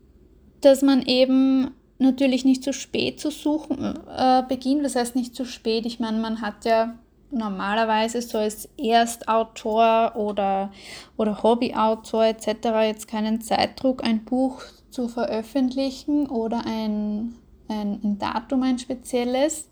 [0.60, 4.84] dass man eben natürlich nicht zu spät zu suchen äh, beginnt.
[4.84, 5.86] Das heißt nicht zu spät.
[5.86, 6.94] Ich meine, man hat ja
[7.30, 10.72] normalerweise so als Erstautor oder,
[11.16, 12.48] oder Hobbyautor etc.
[12.82, 17.34] jetzt keinen Zeitdruck, ein Buch zu veröffentlichen oder ein,
[17.68, 19.68] ein, ein Datum, ein spezielles.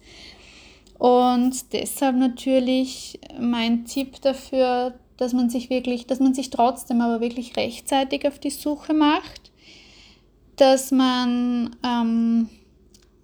[0.99, 7.21] Und deshalb natürlich mein Tipp dafür, dass man sich wirklich, dass man sich trotzdem aber
[7.21, 9.53] wirklich rechtzeitig auf die Suche macht,
[10.57, 12.49] dass man ähm,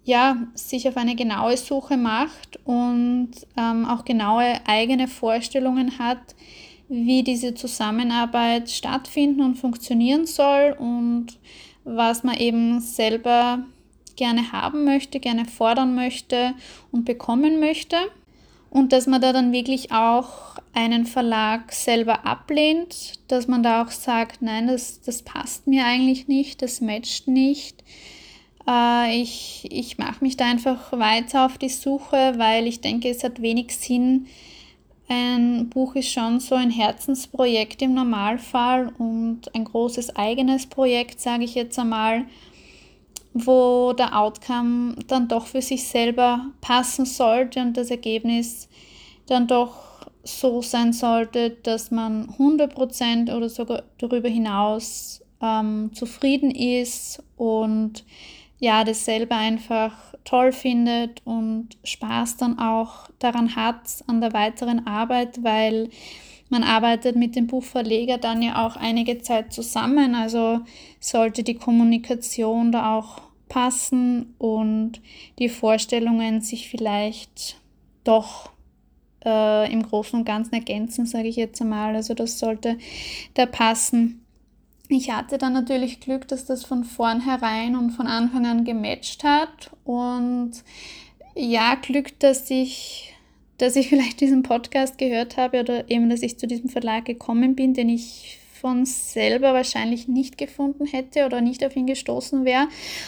[0.03, 6.35] ja, sich auf eine genaue Suche macht und ähm, auch genaue eigene Vorstellungen hat,
[6.89, 11.27] wie diese Zusammenarbeit stattfinden und funktionieren soll und
[11.83, 13.63] was man eben selber
[14.15, 16.53] gerne haben möchte, gerne fordern möchte
[16.91, 17.97] und bekommen möchte.
[18.69, 23.91] Und dass man da dann wirklich auch einen Verlag selber ablehnt, dass man da auch
[23.91, 27.83] sagt, nein, das, das passt mir eigentlich nicht, das matcht nicht
[28.67, 33.23] äh, ich ich mache mich da einfach weiter auf die Suche, weil ich denke, es
[33.23, 34.27] hat wenig Sinn.
[35.07, 41.43] Ein Buch ist schon so ein Herzensprojekt im Normalfall und ein großes eigenes Projekt, sage
[41.43, 42.25] ich jetzt einmal,
[43.33, 48.67] wo der Outcome dann doch für sich selber passen sollte und das Ergebnis
[49.27, 57.23] dann doch so sein sollte, dass man 100% oder sogar darüber hinaus ähm, zufrieden ist
[57.37, 58.03] und
[58.59, 65.43] ja, dasselbe einfach toll findet und Spaß dann auch daran hat, an der weiteren Arbeit,
[65.43, 65.89] weil
[66.51, 70.59] man arbeitet mit dem Buchverleger dann ja auch einige Zeit zusammen, also
[70.99, 75.01] sollte die Kommunikation da auch passen und
[75.39, 77.57] die Vorstellungen sich vielleicht
[78.03, 78.51] doch
[79.25, 81.95] äh, im Großen und Ganzen ergänzen, sage ich jetzt einmal.
[81.95, 82.77] Also das sollte
[83.33, 84.25] da passen.
[84.87, 89.71] Ich hatte dann natürlich Glück, dass das von vornherein und von Anfang an gematcht hat.
[89.83, 90.51] Und
[91.35, 93.10] ja, Glück, dass ich,
[93.61, 97.55] dass ich vielleicht diesen Podcast gehört habe oder eben, dass ich zu diesem Verlag gekommen
[97.55, 102.67] bin, den ich von selber wahrscheinlich nicht gefunden hätte oder nicht auf ihn gestoßen wäre.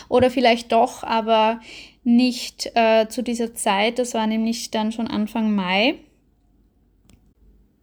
[0.10, 1.60] Oder vielleicht doch, aber
[2.04, 4.00] nicht äh, zu dieser Zeit.
[4.00, 5.96] Das war nämlich dann schon Anfang Mai.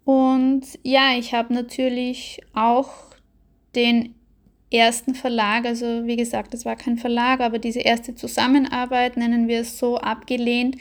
[0.05, 2.91] Und ja, ich habe natürlich auch
[3.77, 4.15] den
[4.73, 9.61] ersten Verlag, also wie gesagt, es war kein Verlag, aber diese erste Zusammenarbeit, nennen wir
[9.61, 10.77] es so, abgelehnt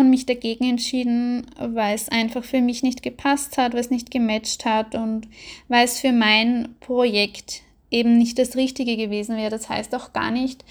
[0.00, 4.10] und mich dagegen entschieden, weil es einfach für mich nicht gepasst hat, weil es nicht
[4.10, 5.28] gematcht hat und
[5.68, 9.50] weil es für mein Projekt eben nicht das Richtige gewesen wäre.
[9.50, 10.64] Das heißt auch gar nicht,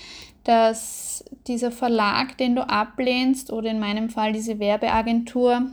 [0.43, 5.69] dass dieser Verlag, den du ablehnst, oder in meinem Fall diese Werbeagentur,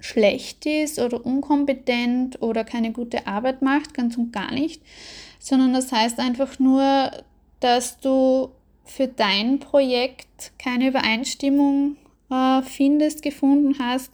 [0.00, 4.80] schlecht ist oder unkompetent oder keine gute Arbeit macht, ganz und gar nicht,
[5.40, 7.10] sondern das heißt einfach nur,
[7.60, 8.50] dass du
[8.84, 11.96] für dein Projekt keine Übereinstimmung
[12.30, 14.12] äh, findest, gefunden hast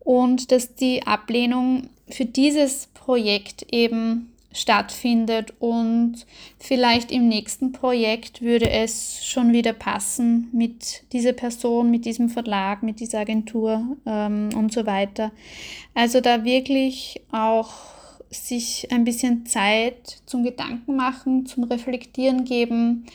[0.00, 6.26] und dass die Ablehnung für dieses Projekt eben stattfindet und
[6.58, 12.82] vielleicht im nächsten Projekt würde es schon wieder passen mit dieser Person, mit diesem Verlag,
[12.82, 15.30] mit dieser Agentur ähm, und so weiter.
[15.94, 17.70] Also da wirklich auch
[18.30, 23.06] sich ein bisschen Zeit zum Gedanken machen, zum Reflektieren geben,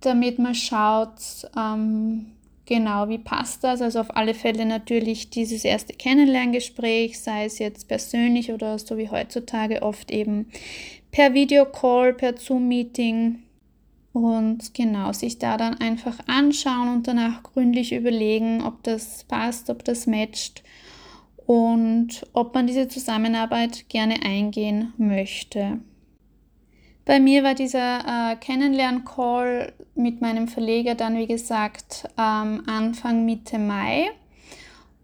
[0.00, 2.26] damit man schaut, ähm,
[2.66, 3.80] Genau, wie passt das?
[3.80, 9.08] Also auf alle Fälle natürlich dieses erste Kennenlerngespräch, sei es jetzt persönlich oder so wie
[9.08, 10.50] heutzutage oft eben
[11.12, 13.38] per Videocall, per Zoom-Meeting.
[14.12, 19.84] Und genau, sich da dann einfach anschauen und danach gründlich überlegen, ob das passt, ob
[19.84, 20.64] das matcht
[21.46, 25.78] und ob man diese Zusammenarbeit gerne eingehen möchte.
[27.04, 33.58] Bei mir war dieser äh, Kennenlern-Call mit meinem Verleger dann, wie gesagt, ähm, Anfang Mitte
[33.58, 34.10] Mai.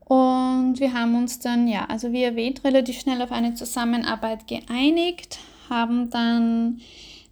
[0.04, 5.38] Und wir haben uns dann, ja, also wie erwähnt, relativ schnell auf eine Zusammenarbeit geeinigt,
[5.70, 6.80] haben dann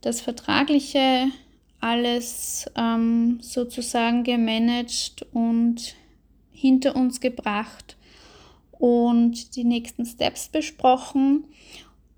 [0.00, 1.26] das Vertragliche
[1.80, 5.94] alles ähm, sozusagen gemanagt und
[6.52, 7.96] hinter uns gebracht
[8.72, 11.44] und die nächsten Steps besprochen.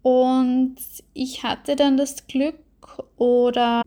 [0.02, 0.76] Und
[1.14, 2.58] ich hatte dann das Glück
[3.16, 3.81] oder,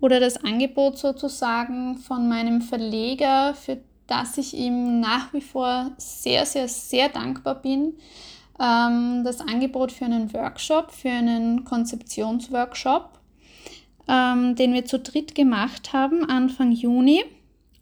[0.00, 6.46] oder das Angebot sozusagen von meinem Verleger, für das ich ihm nach wie vor sehr,
[6.46, 7.94] sehr, sehr dankbar bin,
[8.60, 13.18] ähm, das Angebot für einen Workshop, für einen Konzeptionsworkshop,
[14.08, 17.24] ähm, den wir zu dritt gemacht haben, Anfang Juni.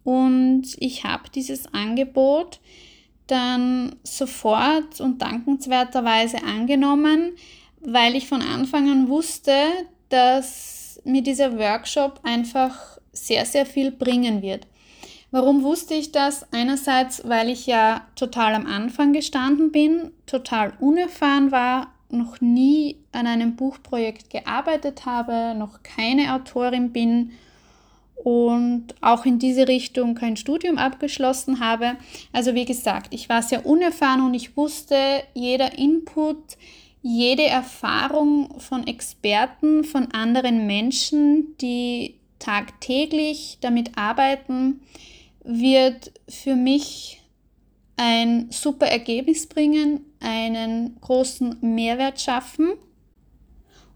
[0.03, 2.61] Und ich habe dieses Angebot
[3.27, 7.33] dann sofort und dankenswerterweise angenommen,
[7.81, 9.53] weil ich von Anfang an wusste,
[10.11, 14.67] dass mir dieser Workshop einfach sehr, sehr viel bringen wird.
[15.31, 16.47] Warum wusste ich das?
[16.53, 23.27] Einerseits, weil ich ja total am Anfang gestanden bin, total unerfahren war, noch nie an
[23.27, 27.33] einem Buchprojekt gearbeitet habe, noch keine Autorin bin
[28.15, 31.97] und auch in diese Richtung kein Studium abgeschlossen habe.
[32.33, 34.97] Also wie gesagt, ich war sehr unerfahren und ich wusste,
[35.35, 36.57] jeder Input,
[37.07, 44.81] jede Erfahrung von Experten, von anderen Menschen, die tagtäglich damit arbeiten,
[45.45, 47.21] wird für mich
[47.99, 52.73] ein super Ergebnis bringen, einen großen Mehrwert schaffen.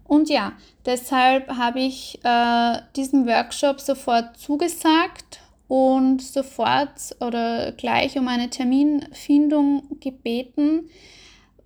[0.03, 0.53] Und ja,
[0.85, 9.99] deshalb habe ich äh, diesen Workshop sofort zugesagt und sofort oder gleich um eine Terminfindung
[9.99, 10.91] gebeten,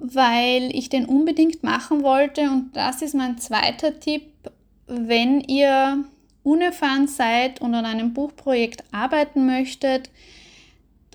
[0.04, 2.42] weil ich den unbedingt machen wollte.
[2.52, 4.24] Und das ist mein zweiter Tipp,
[4.86, 6.04] wenn ihr
[6.44, 10.10] unerfahren seid und an einem Buchprojekt arbeiten möchtet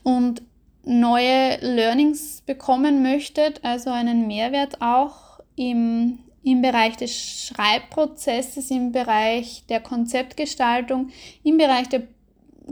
[0.03, 0.43] und
[0.85, 9.65] neue Learnings bekommen möchtet, also einen Mehrwert auch im im Bereich des Schreibprozesses, im Bereich
[9.69, 11.11] der Konzeptgestaltung,
[11.43, 12.05] im Bereich der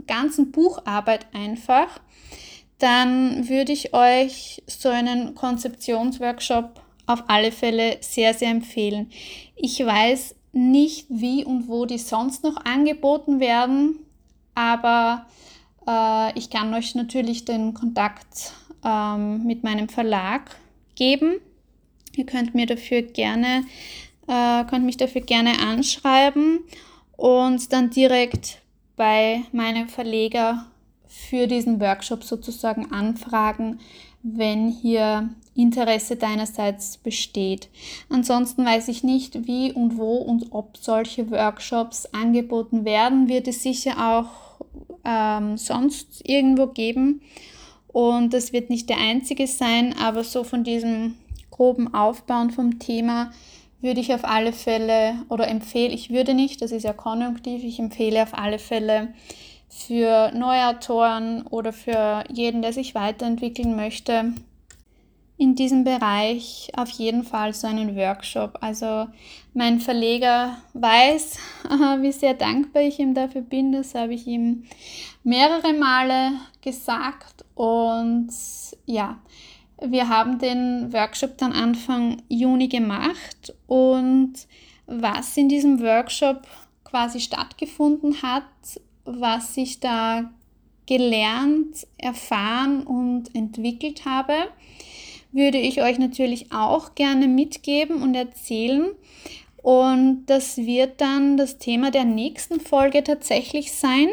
[0.07, 1.99] ganzen Bucharbeit einfach,
[2.79, 9.09] dann würde ich euch so einen Konzeptionsworkshop auf alle Fälle sehr, sehr empfehlen.
[9.55, 13.99] Ich weiß nicht, wie und wo die sonst noch angeboten werden,
[14.55, 15.25] aber
[15.87, 18.53] äh, ich kann euch natürlich den Kontakt
[18.83, 20.55] ähm, mit meinem Verlag
[20.95, 21.39] geben.
[22.15, 23.63] Ihr könnt mir dafür gerne,
[24.27, 26.59] äh, könnt mich dafür gerne anschreiben
[27.15, 28.59] und dann direkt
[28.95, 30.65] bei meinem Verleger
[31.29, 33.79] für diesen Workshop sozusagen anfragen,
[34.23, 37.69] wenn hier Interesse deinerseits besteht.
[38.09, 43.27] Ansonsten weiß ich nicht, wie und wo und ob solche Workshops angeboten werden.
[43.27, 44.61] Wird es sicher auch
[45.03, 47.21] ähm, sonst irgendwo geben.
[47.87, 51.15] Und das wird nicht der einzige sein, aber so von diesem
[51.49, 53.31] groben Aufbauen vom Thema
[53.81, 57.79] würde ich auf alle Fälle oder empfehle, ich würde nicht, das ist ja konjunktiv, ich
[57.79, 59.13] empfehle auf alle Fälle
[59.69, 64.33] für neue Autoren oder für jeden, der sich weiterentwickeln möchte,
[65.37, 68.57] in diesem Bereich auf jeden Fall so einen Workshop.
[68.61, 69.07] Also
[69.53, 71.37] mein Verleger weiß,
[72.01, 73.71] wie sehr dankbar ich ihm dafür bin.
[73.71, 74.63] Das habe ich ihm
[75.23, 77.45] mehrere Male gesagt.
[77.53, 78.29] Und
[78.85, 79.19] ja,
[79.79, 83.53] wir haben den Workshop dann Anfang Juni gemacht.
[83.67, 84.33] Und
[84.87, 86.47] was in diesem Workshop
[86.83, 88.43] quasi stattgefunden hat,
[89.07, 90.29] was ich da
[90.85, 94.33] gelernt, erfahren und entwickelt habe,
[95.31, 98.89] würde ich euch natürlich auch gerne mitgeben und erzählen.
[99.61, 104.07] Und das wird dann das Thema der nächsten Folge tatsächlich sein,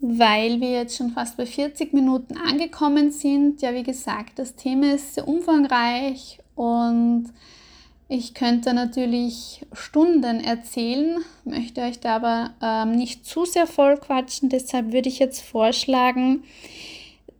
[0.00, 3.62] weil wir jetzt schon fast bei 40 Minuten angekommen sind.
[3.62, 7.32] Ja, wie gesagt, das Thema ist sehr umfangreich und
[8.08, 14.48] ich könnte natürlich Stunden erzählen, möchte euch da aber ähm, nicht zu sehr voll quatschen.
[14.48, 16.44] Deshalb würde ich jetzt vorschlagen,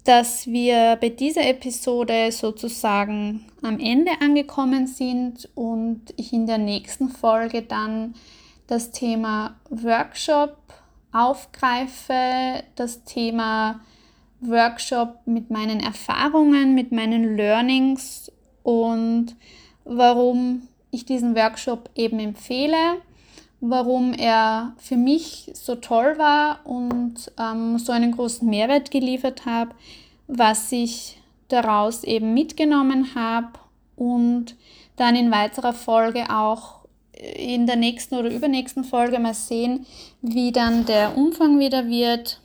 [0.02, 7.10] dass wir bei dieser Episode sozusagen am Ende angekommen sind und ich in der nächsten
[7.10, 8.14] Folge dann
[8.66, 10.56] das Thema Workshop
[11.12, 13.80] aufgreife, das Thema
[14.40, 18.30] Workshop mit meinen Erfahrungen, mit meinen Learnings
[18.62, 19.36] und
[19.86, 22.98] warum ich diesen Workshop eben empfehle
[23.60, 29.68] warum er für mich so toll war und ähm, so einen großen Mehrwert geliefert hat,
[30.26, 31.18] was ich
[31.48, 33.58] daraus eben mitgenommen habe
[33.94, 34.56] und
[34.96, 39.86] dann in weiterer Folge auch in der nächsten oder übernächsten Folge mal sehen,
[40.20, 42.40] wie dann der Umfang wieder wird.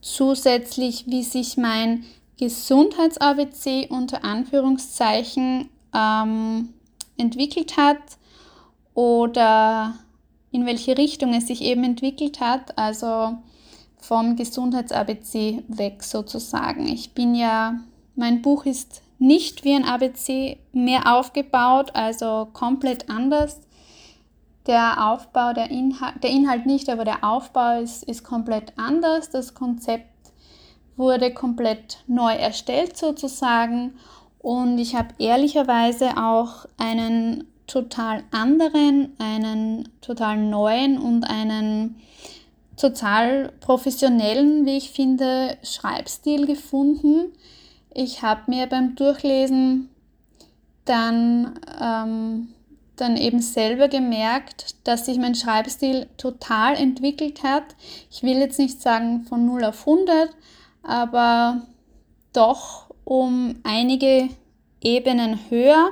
[0.00, 2.04] Zusätzlich, wie sich mein
[2.38, 6.70] Gesundheits-ABC unter Anführungszeichen ähm,
[7.16, 7.98] entwickelt hat
[8.94, 9.94] oder
[10.50, 13.38] in welche Richtung es sich eben entwickelt hat, also
[13.98, 16.88] vom Gesundheits-ABC weg sozusagen.
[16.88, 17.80] Ich bin ja,
[18.16, 23.60] mein Buch ist nicht wie ein ABC mehr aufgebaut, also komplett anders.
[24.66, 29.30] Der Aufbau, der Inhalt, der Inhalt nicht, aber der Aufbau ist, ist komplett anders.
[29.30, 30.06] Das Konzept
[30.96, 33.94] wurde komplett neu erstellt sozusagen
[34.40, 42.00] und ich habe ehrlicherweise auch einen total anderen, einen total neuen und einen
[42.76, 47.32] total professionellen, wie ich finde, Schreibstil gefunden.
[47.92, 49.90] Ich habe mir beim Durchlesen
[50.86, 52.48] dann, ähm,
[52.96, 57.64] dann eben selber gemerkt, dass sich mein Schreibstil total entwickelt hat.
[58.10, 60.30] Ich will jetzt nicht sagen von 0 auf 100,
[60.82, 61.60] aber
[62.32, 64.28] doch um einige
[64.80, 65.90] Ebenen höher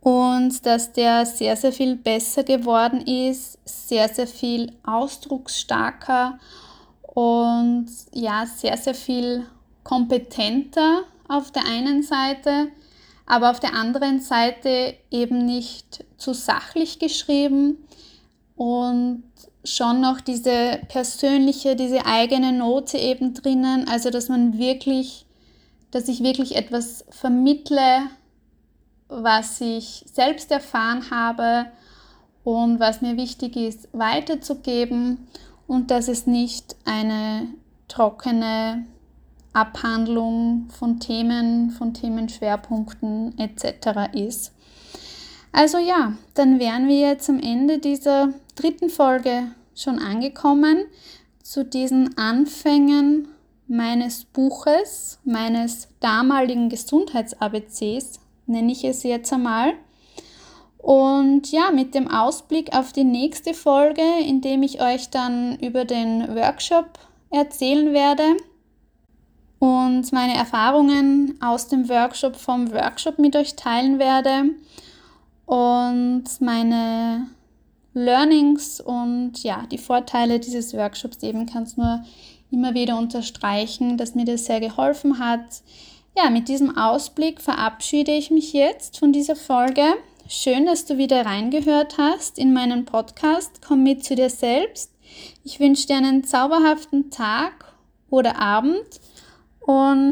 [0.00, 6.38] und dass der sehr, sehr viel besser geworden ist, sehr, sehr viel ausdrucksstarker
[7.02, 9.44] und ja, sehr, sehr viel
[9.84, 12.68] kompetenter auf der einen Seite,
[13.26, 17.76] aber auf der anderen Seite eben nicht zu sachlich geschrieben
[18.56, 19.24] und
[19.64, 25.26] schon noch diese persönliche, diese eigene Note eben drinnen, also dass man wirklich,
[25.90, 28.08] dass ich wirklich etwas vermittle,
[29.08, 31.66] was ich selbst erfahren habe
[32.44, 35.28] und was mir wichtig ist, weiterzugeben
[35.66, 37.48] und dass es nicht eine
[37.88, 38.86] trockene
[39.52, 44.14] Abhandlung von Themen, von Themenschwerpunkten etc.
[44.14, 44.52] ist.
[45.52, 50.84] Also ja, dann wären wir jetzt am Ende dieser dritten Folge schon angekommen
[51.42, 53.28] zu diesen Anfängen
[53.68, 59.74] meines Buches, meines damaligen Gesundheits-ABCs nenne ich es jetzt einmal.
[60.78, 65.84] Und ja, mit dem Ausblick auf die nächste Folge, in dem ich euch dann über
[65.84, 66.98] den Workshop
[67.30, 68.36] erzählen werde.
[69.58, 74.50] Und meine Erfahrungen aus dem Workshop vom Workshop mit euch teilen werde
[75.46, 77.26] und meine
[77.94, 82.04] Learnings und ja, die Vorteile dieses Workshops eben kannst nur
[82.50, 85.62] immer wieder unterstreichen, dass mir das sehr geholfen hat.
[86.16, 89.84] Ja, mit diesem Ausblick verabschiede ich mich jetzt von dieser Folge.
[90.28, 93.60] Schön, dass du wieder reingehört hast in meinen Podcast.
[93.66, 94.92] Komm mit zu dir selbst.
[95.44, 97.72] Ich wünsche dir einen zauberhaften Tag
[98.10, 99.00] oder Abend
[99.60, 100.10] und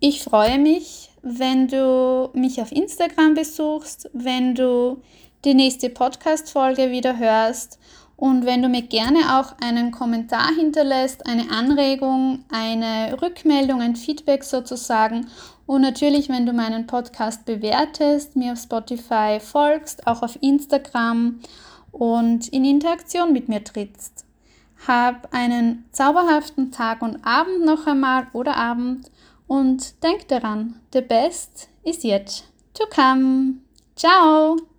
[0.00, 5.02] ich freue mich, wenn du mich auf Instagram besuchst, wenn du
[5.44, 7.78] die nächste Podcast-Folge wieder hörst
[8.16, 14.42] und wenn du mir gerne auch einen Kommentar hinterlässt, eine Anregung, eine Rückmeldung, ein Feedback
[14.42, 15.26] sozusagen.
[15.66, 21.40] Und natürlich, wenn du meinen Podcast bewertest, mir auf Spotify folgst, auch auf Instagram
[21.92, 24.24] und in Interaktion mit mir trittst.
[24.86, 29.10] Hab einen zauberhaften Tag und Abend noch einmal oder Abend
[29.46, 32.44] und denk daran, the best is yet
[32.74, 33.56] to come.
[33.94, 34.75] Ciao!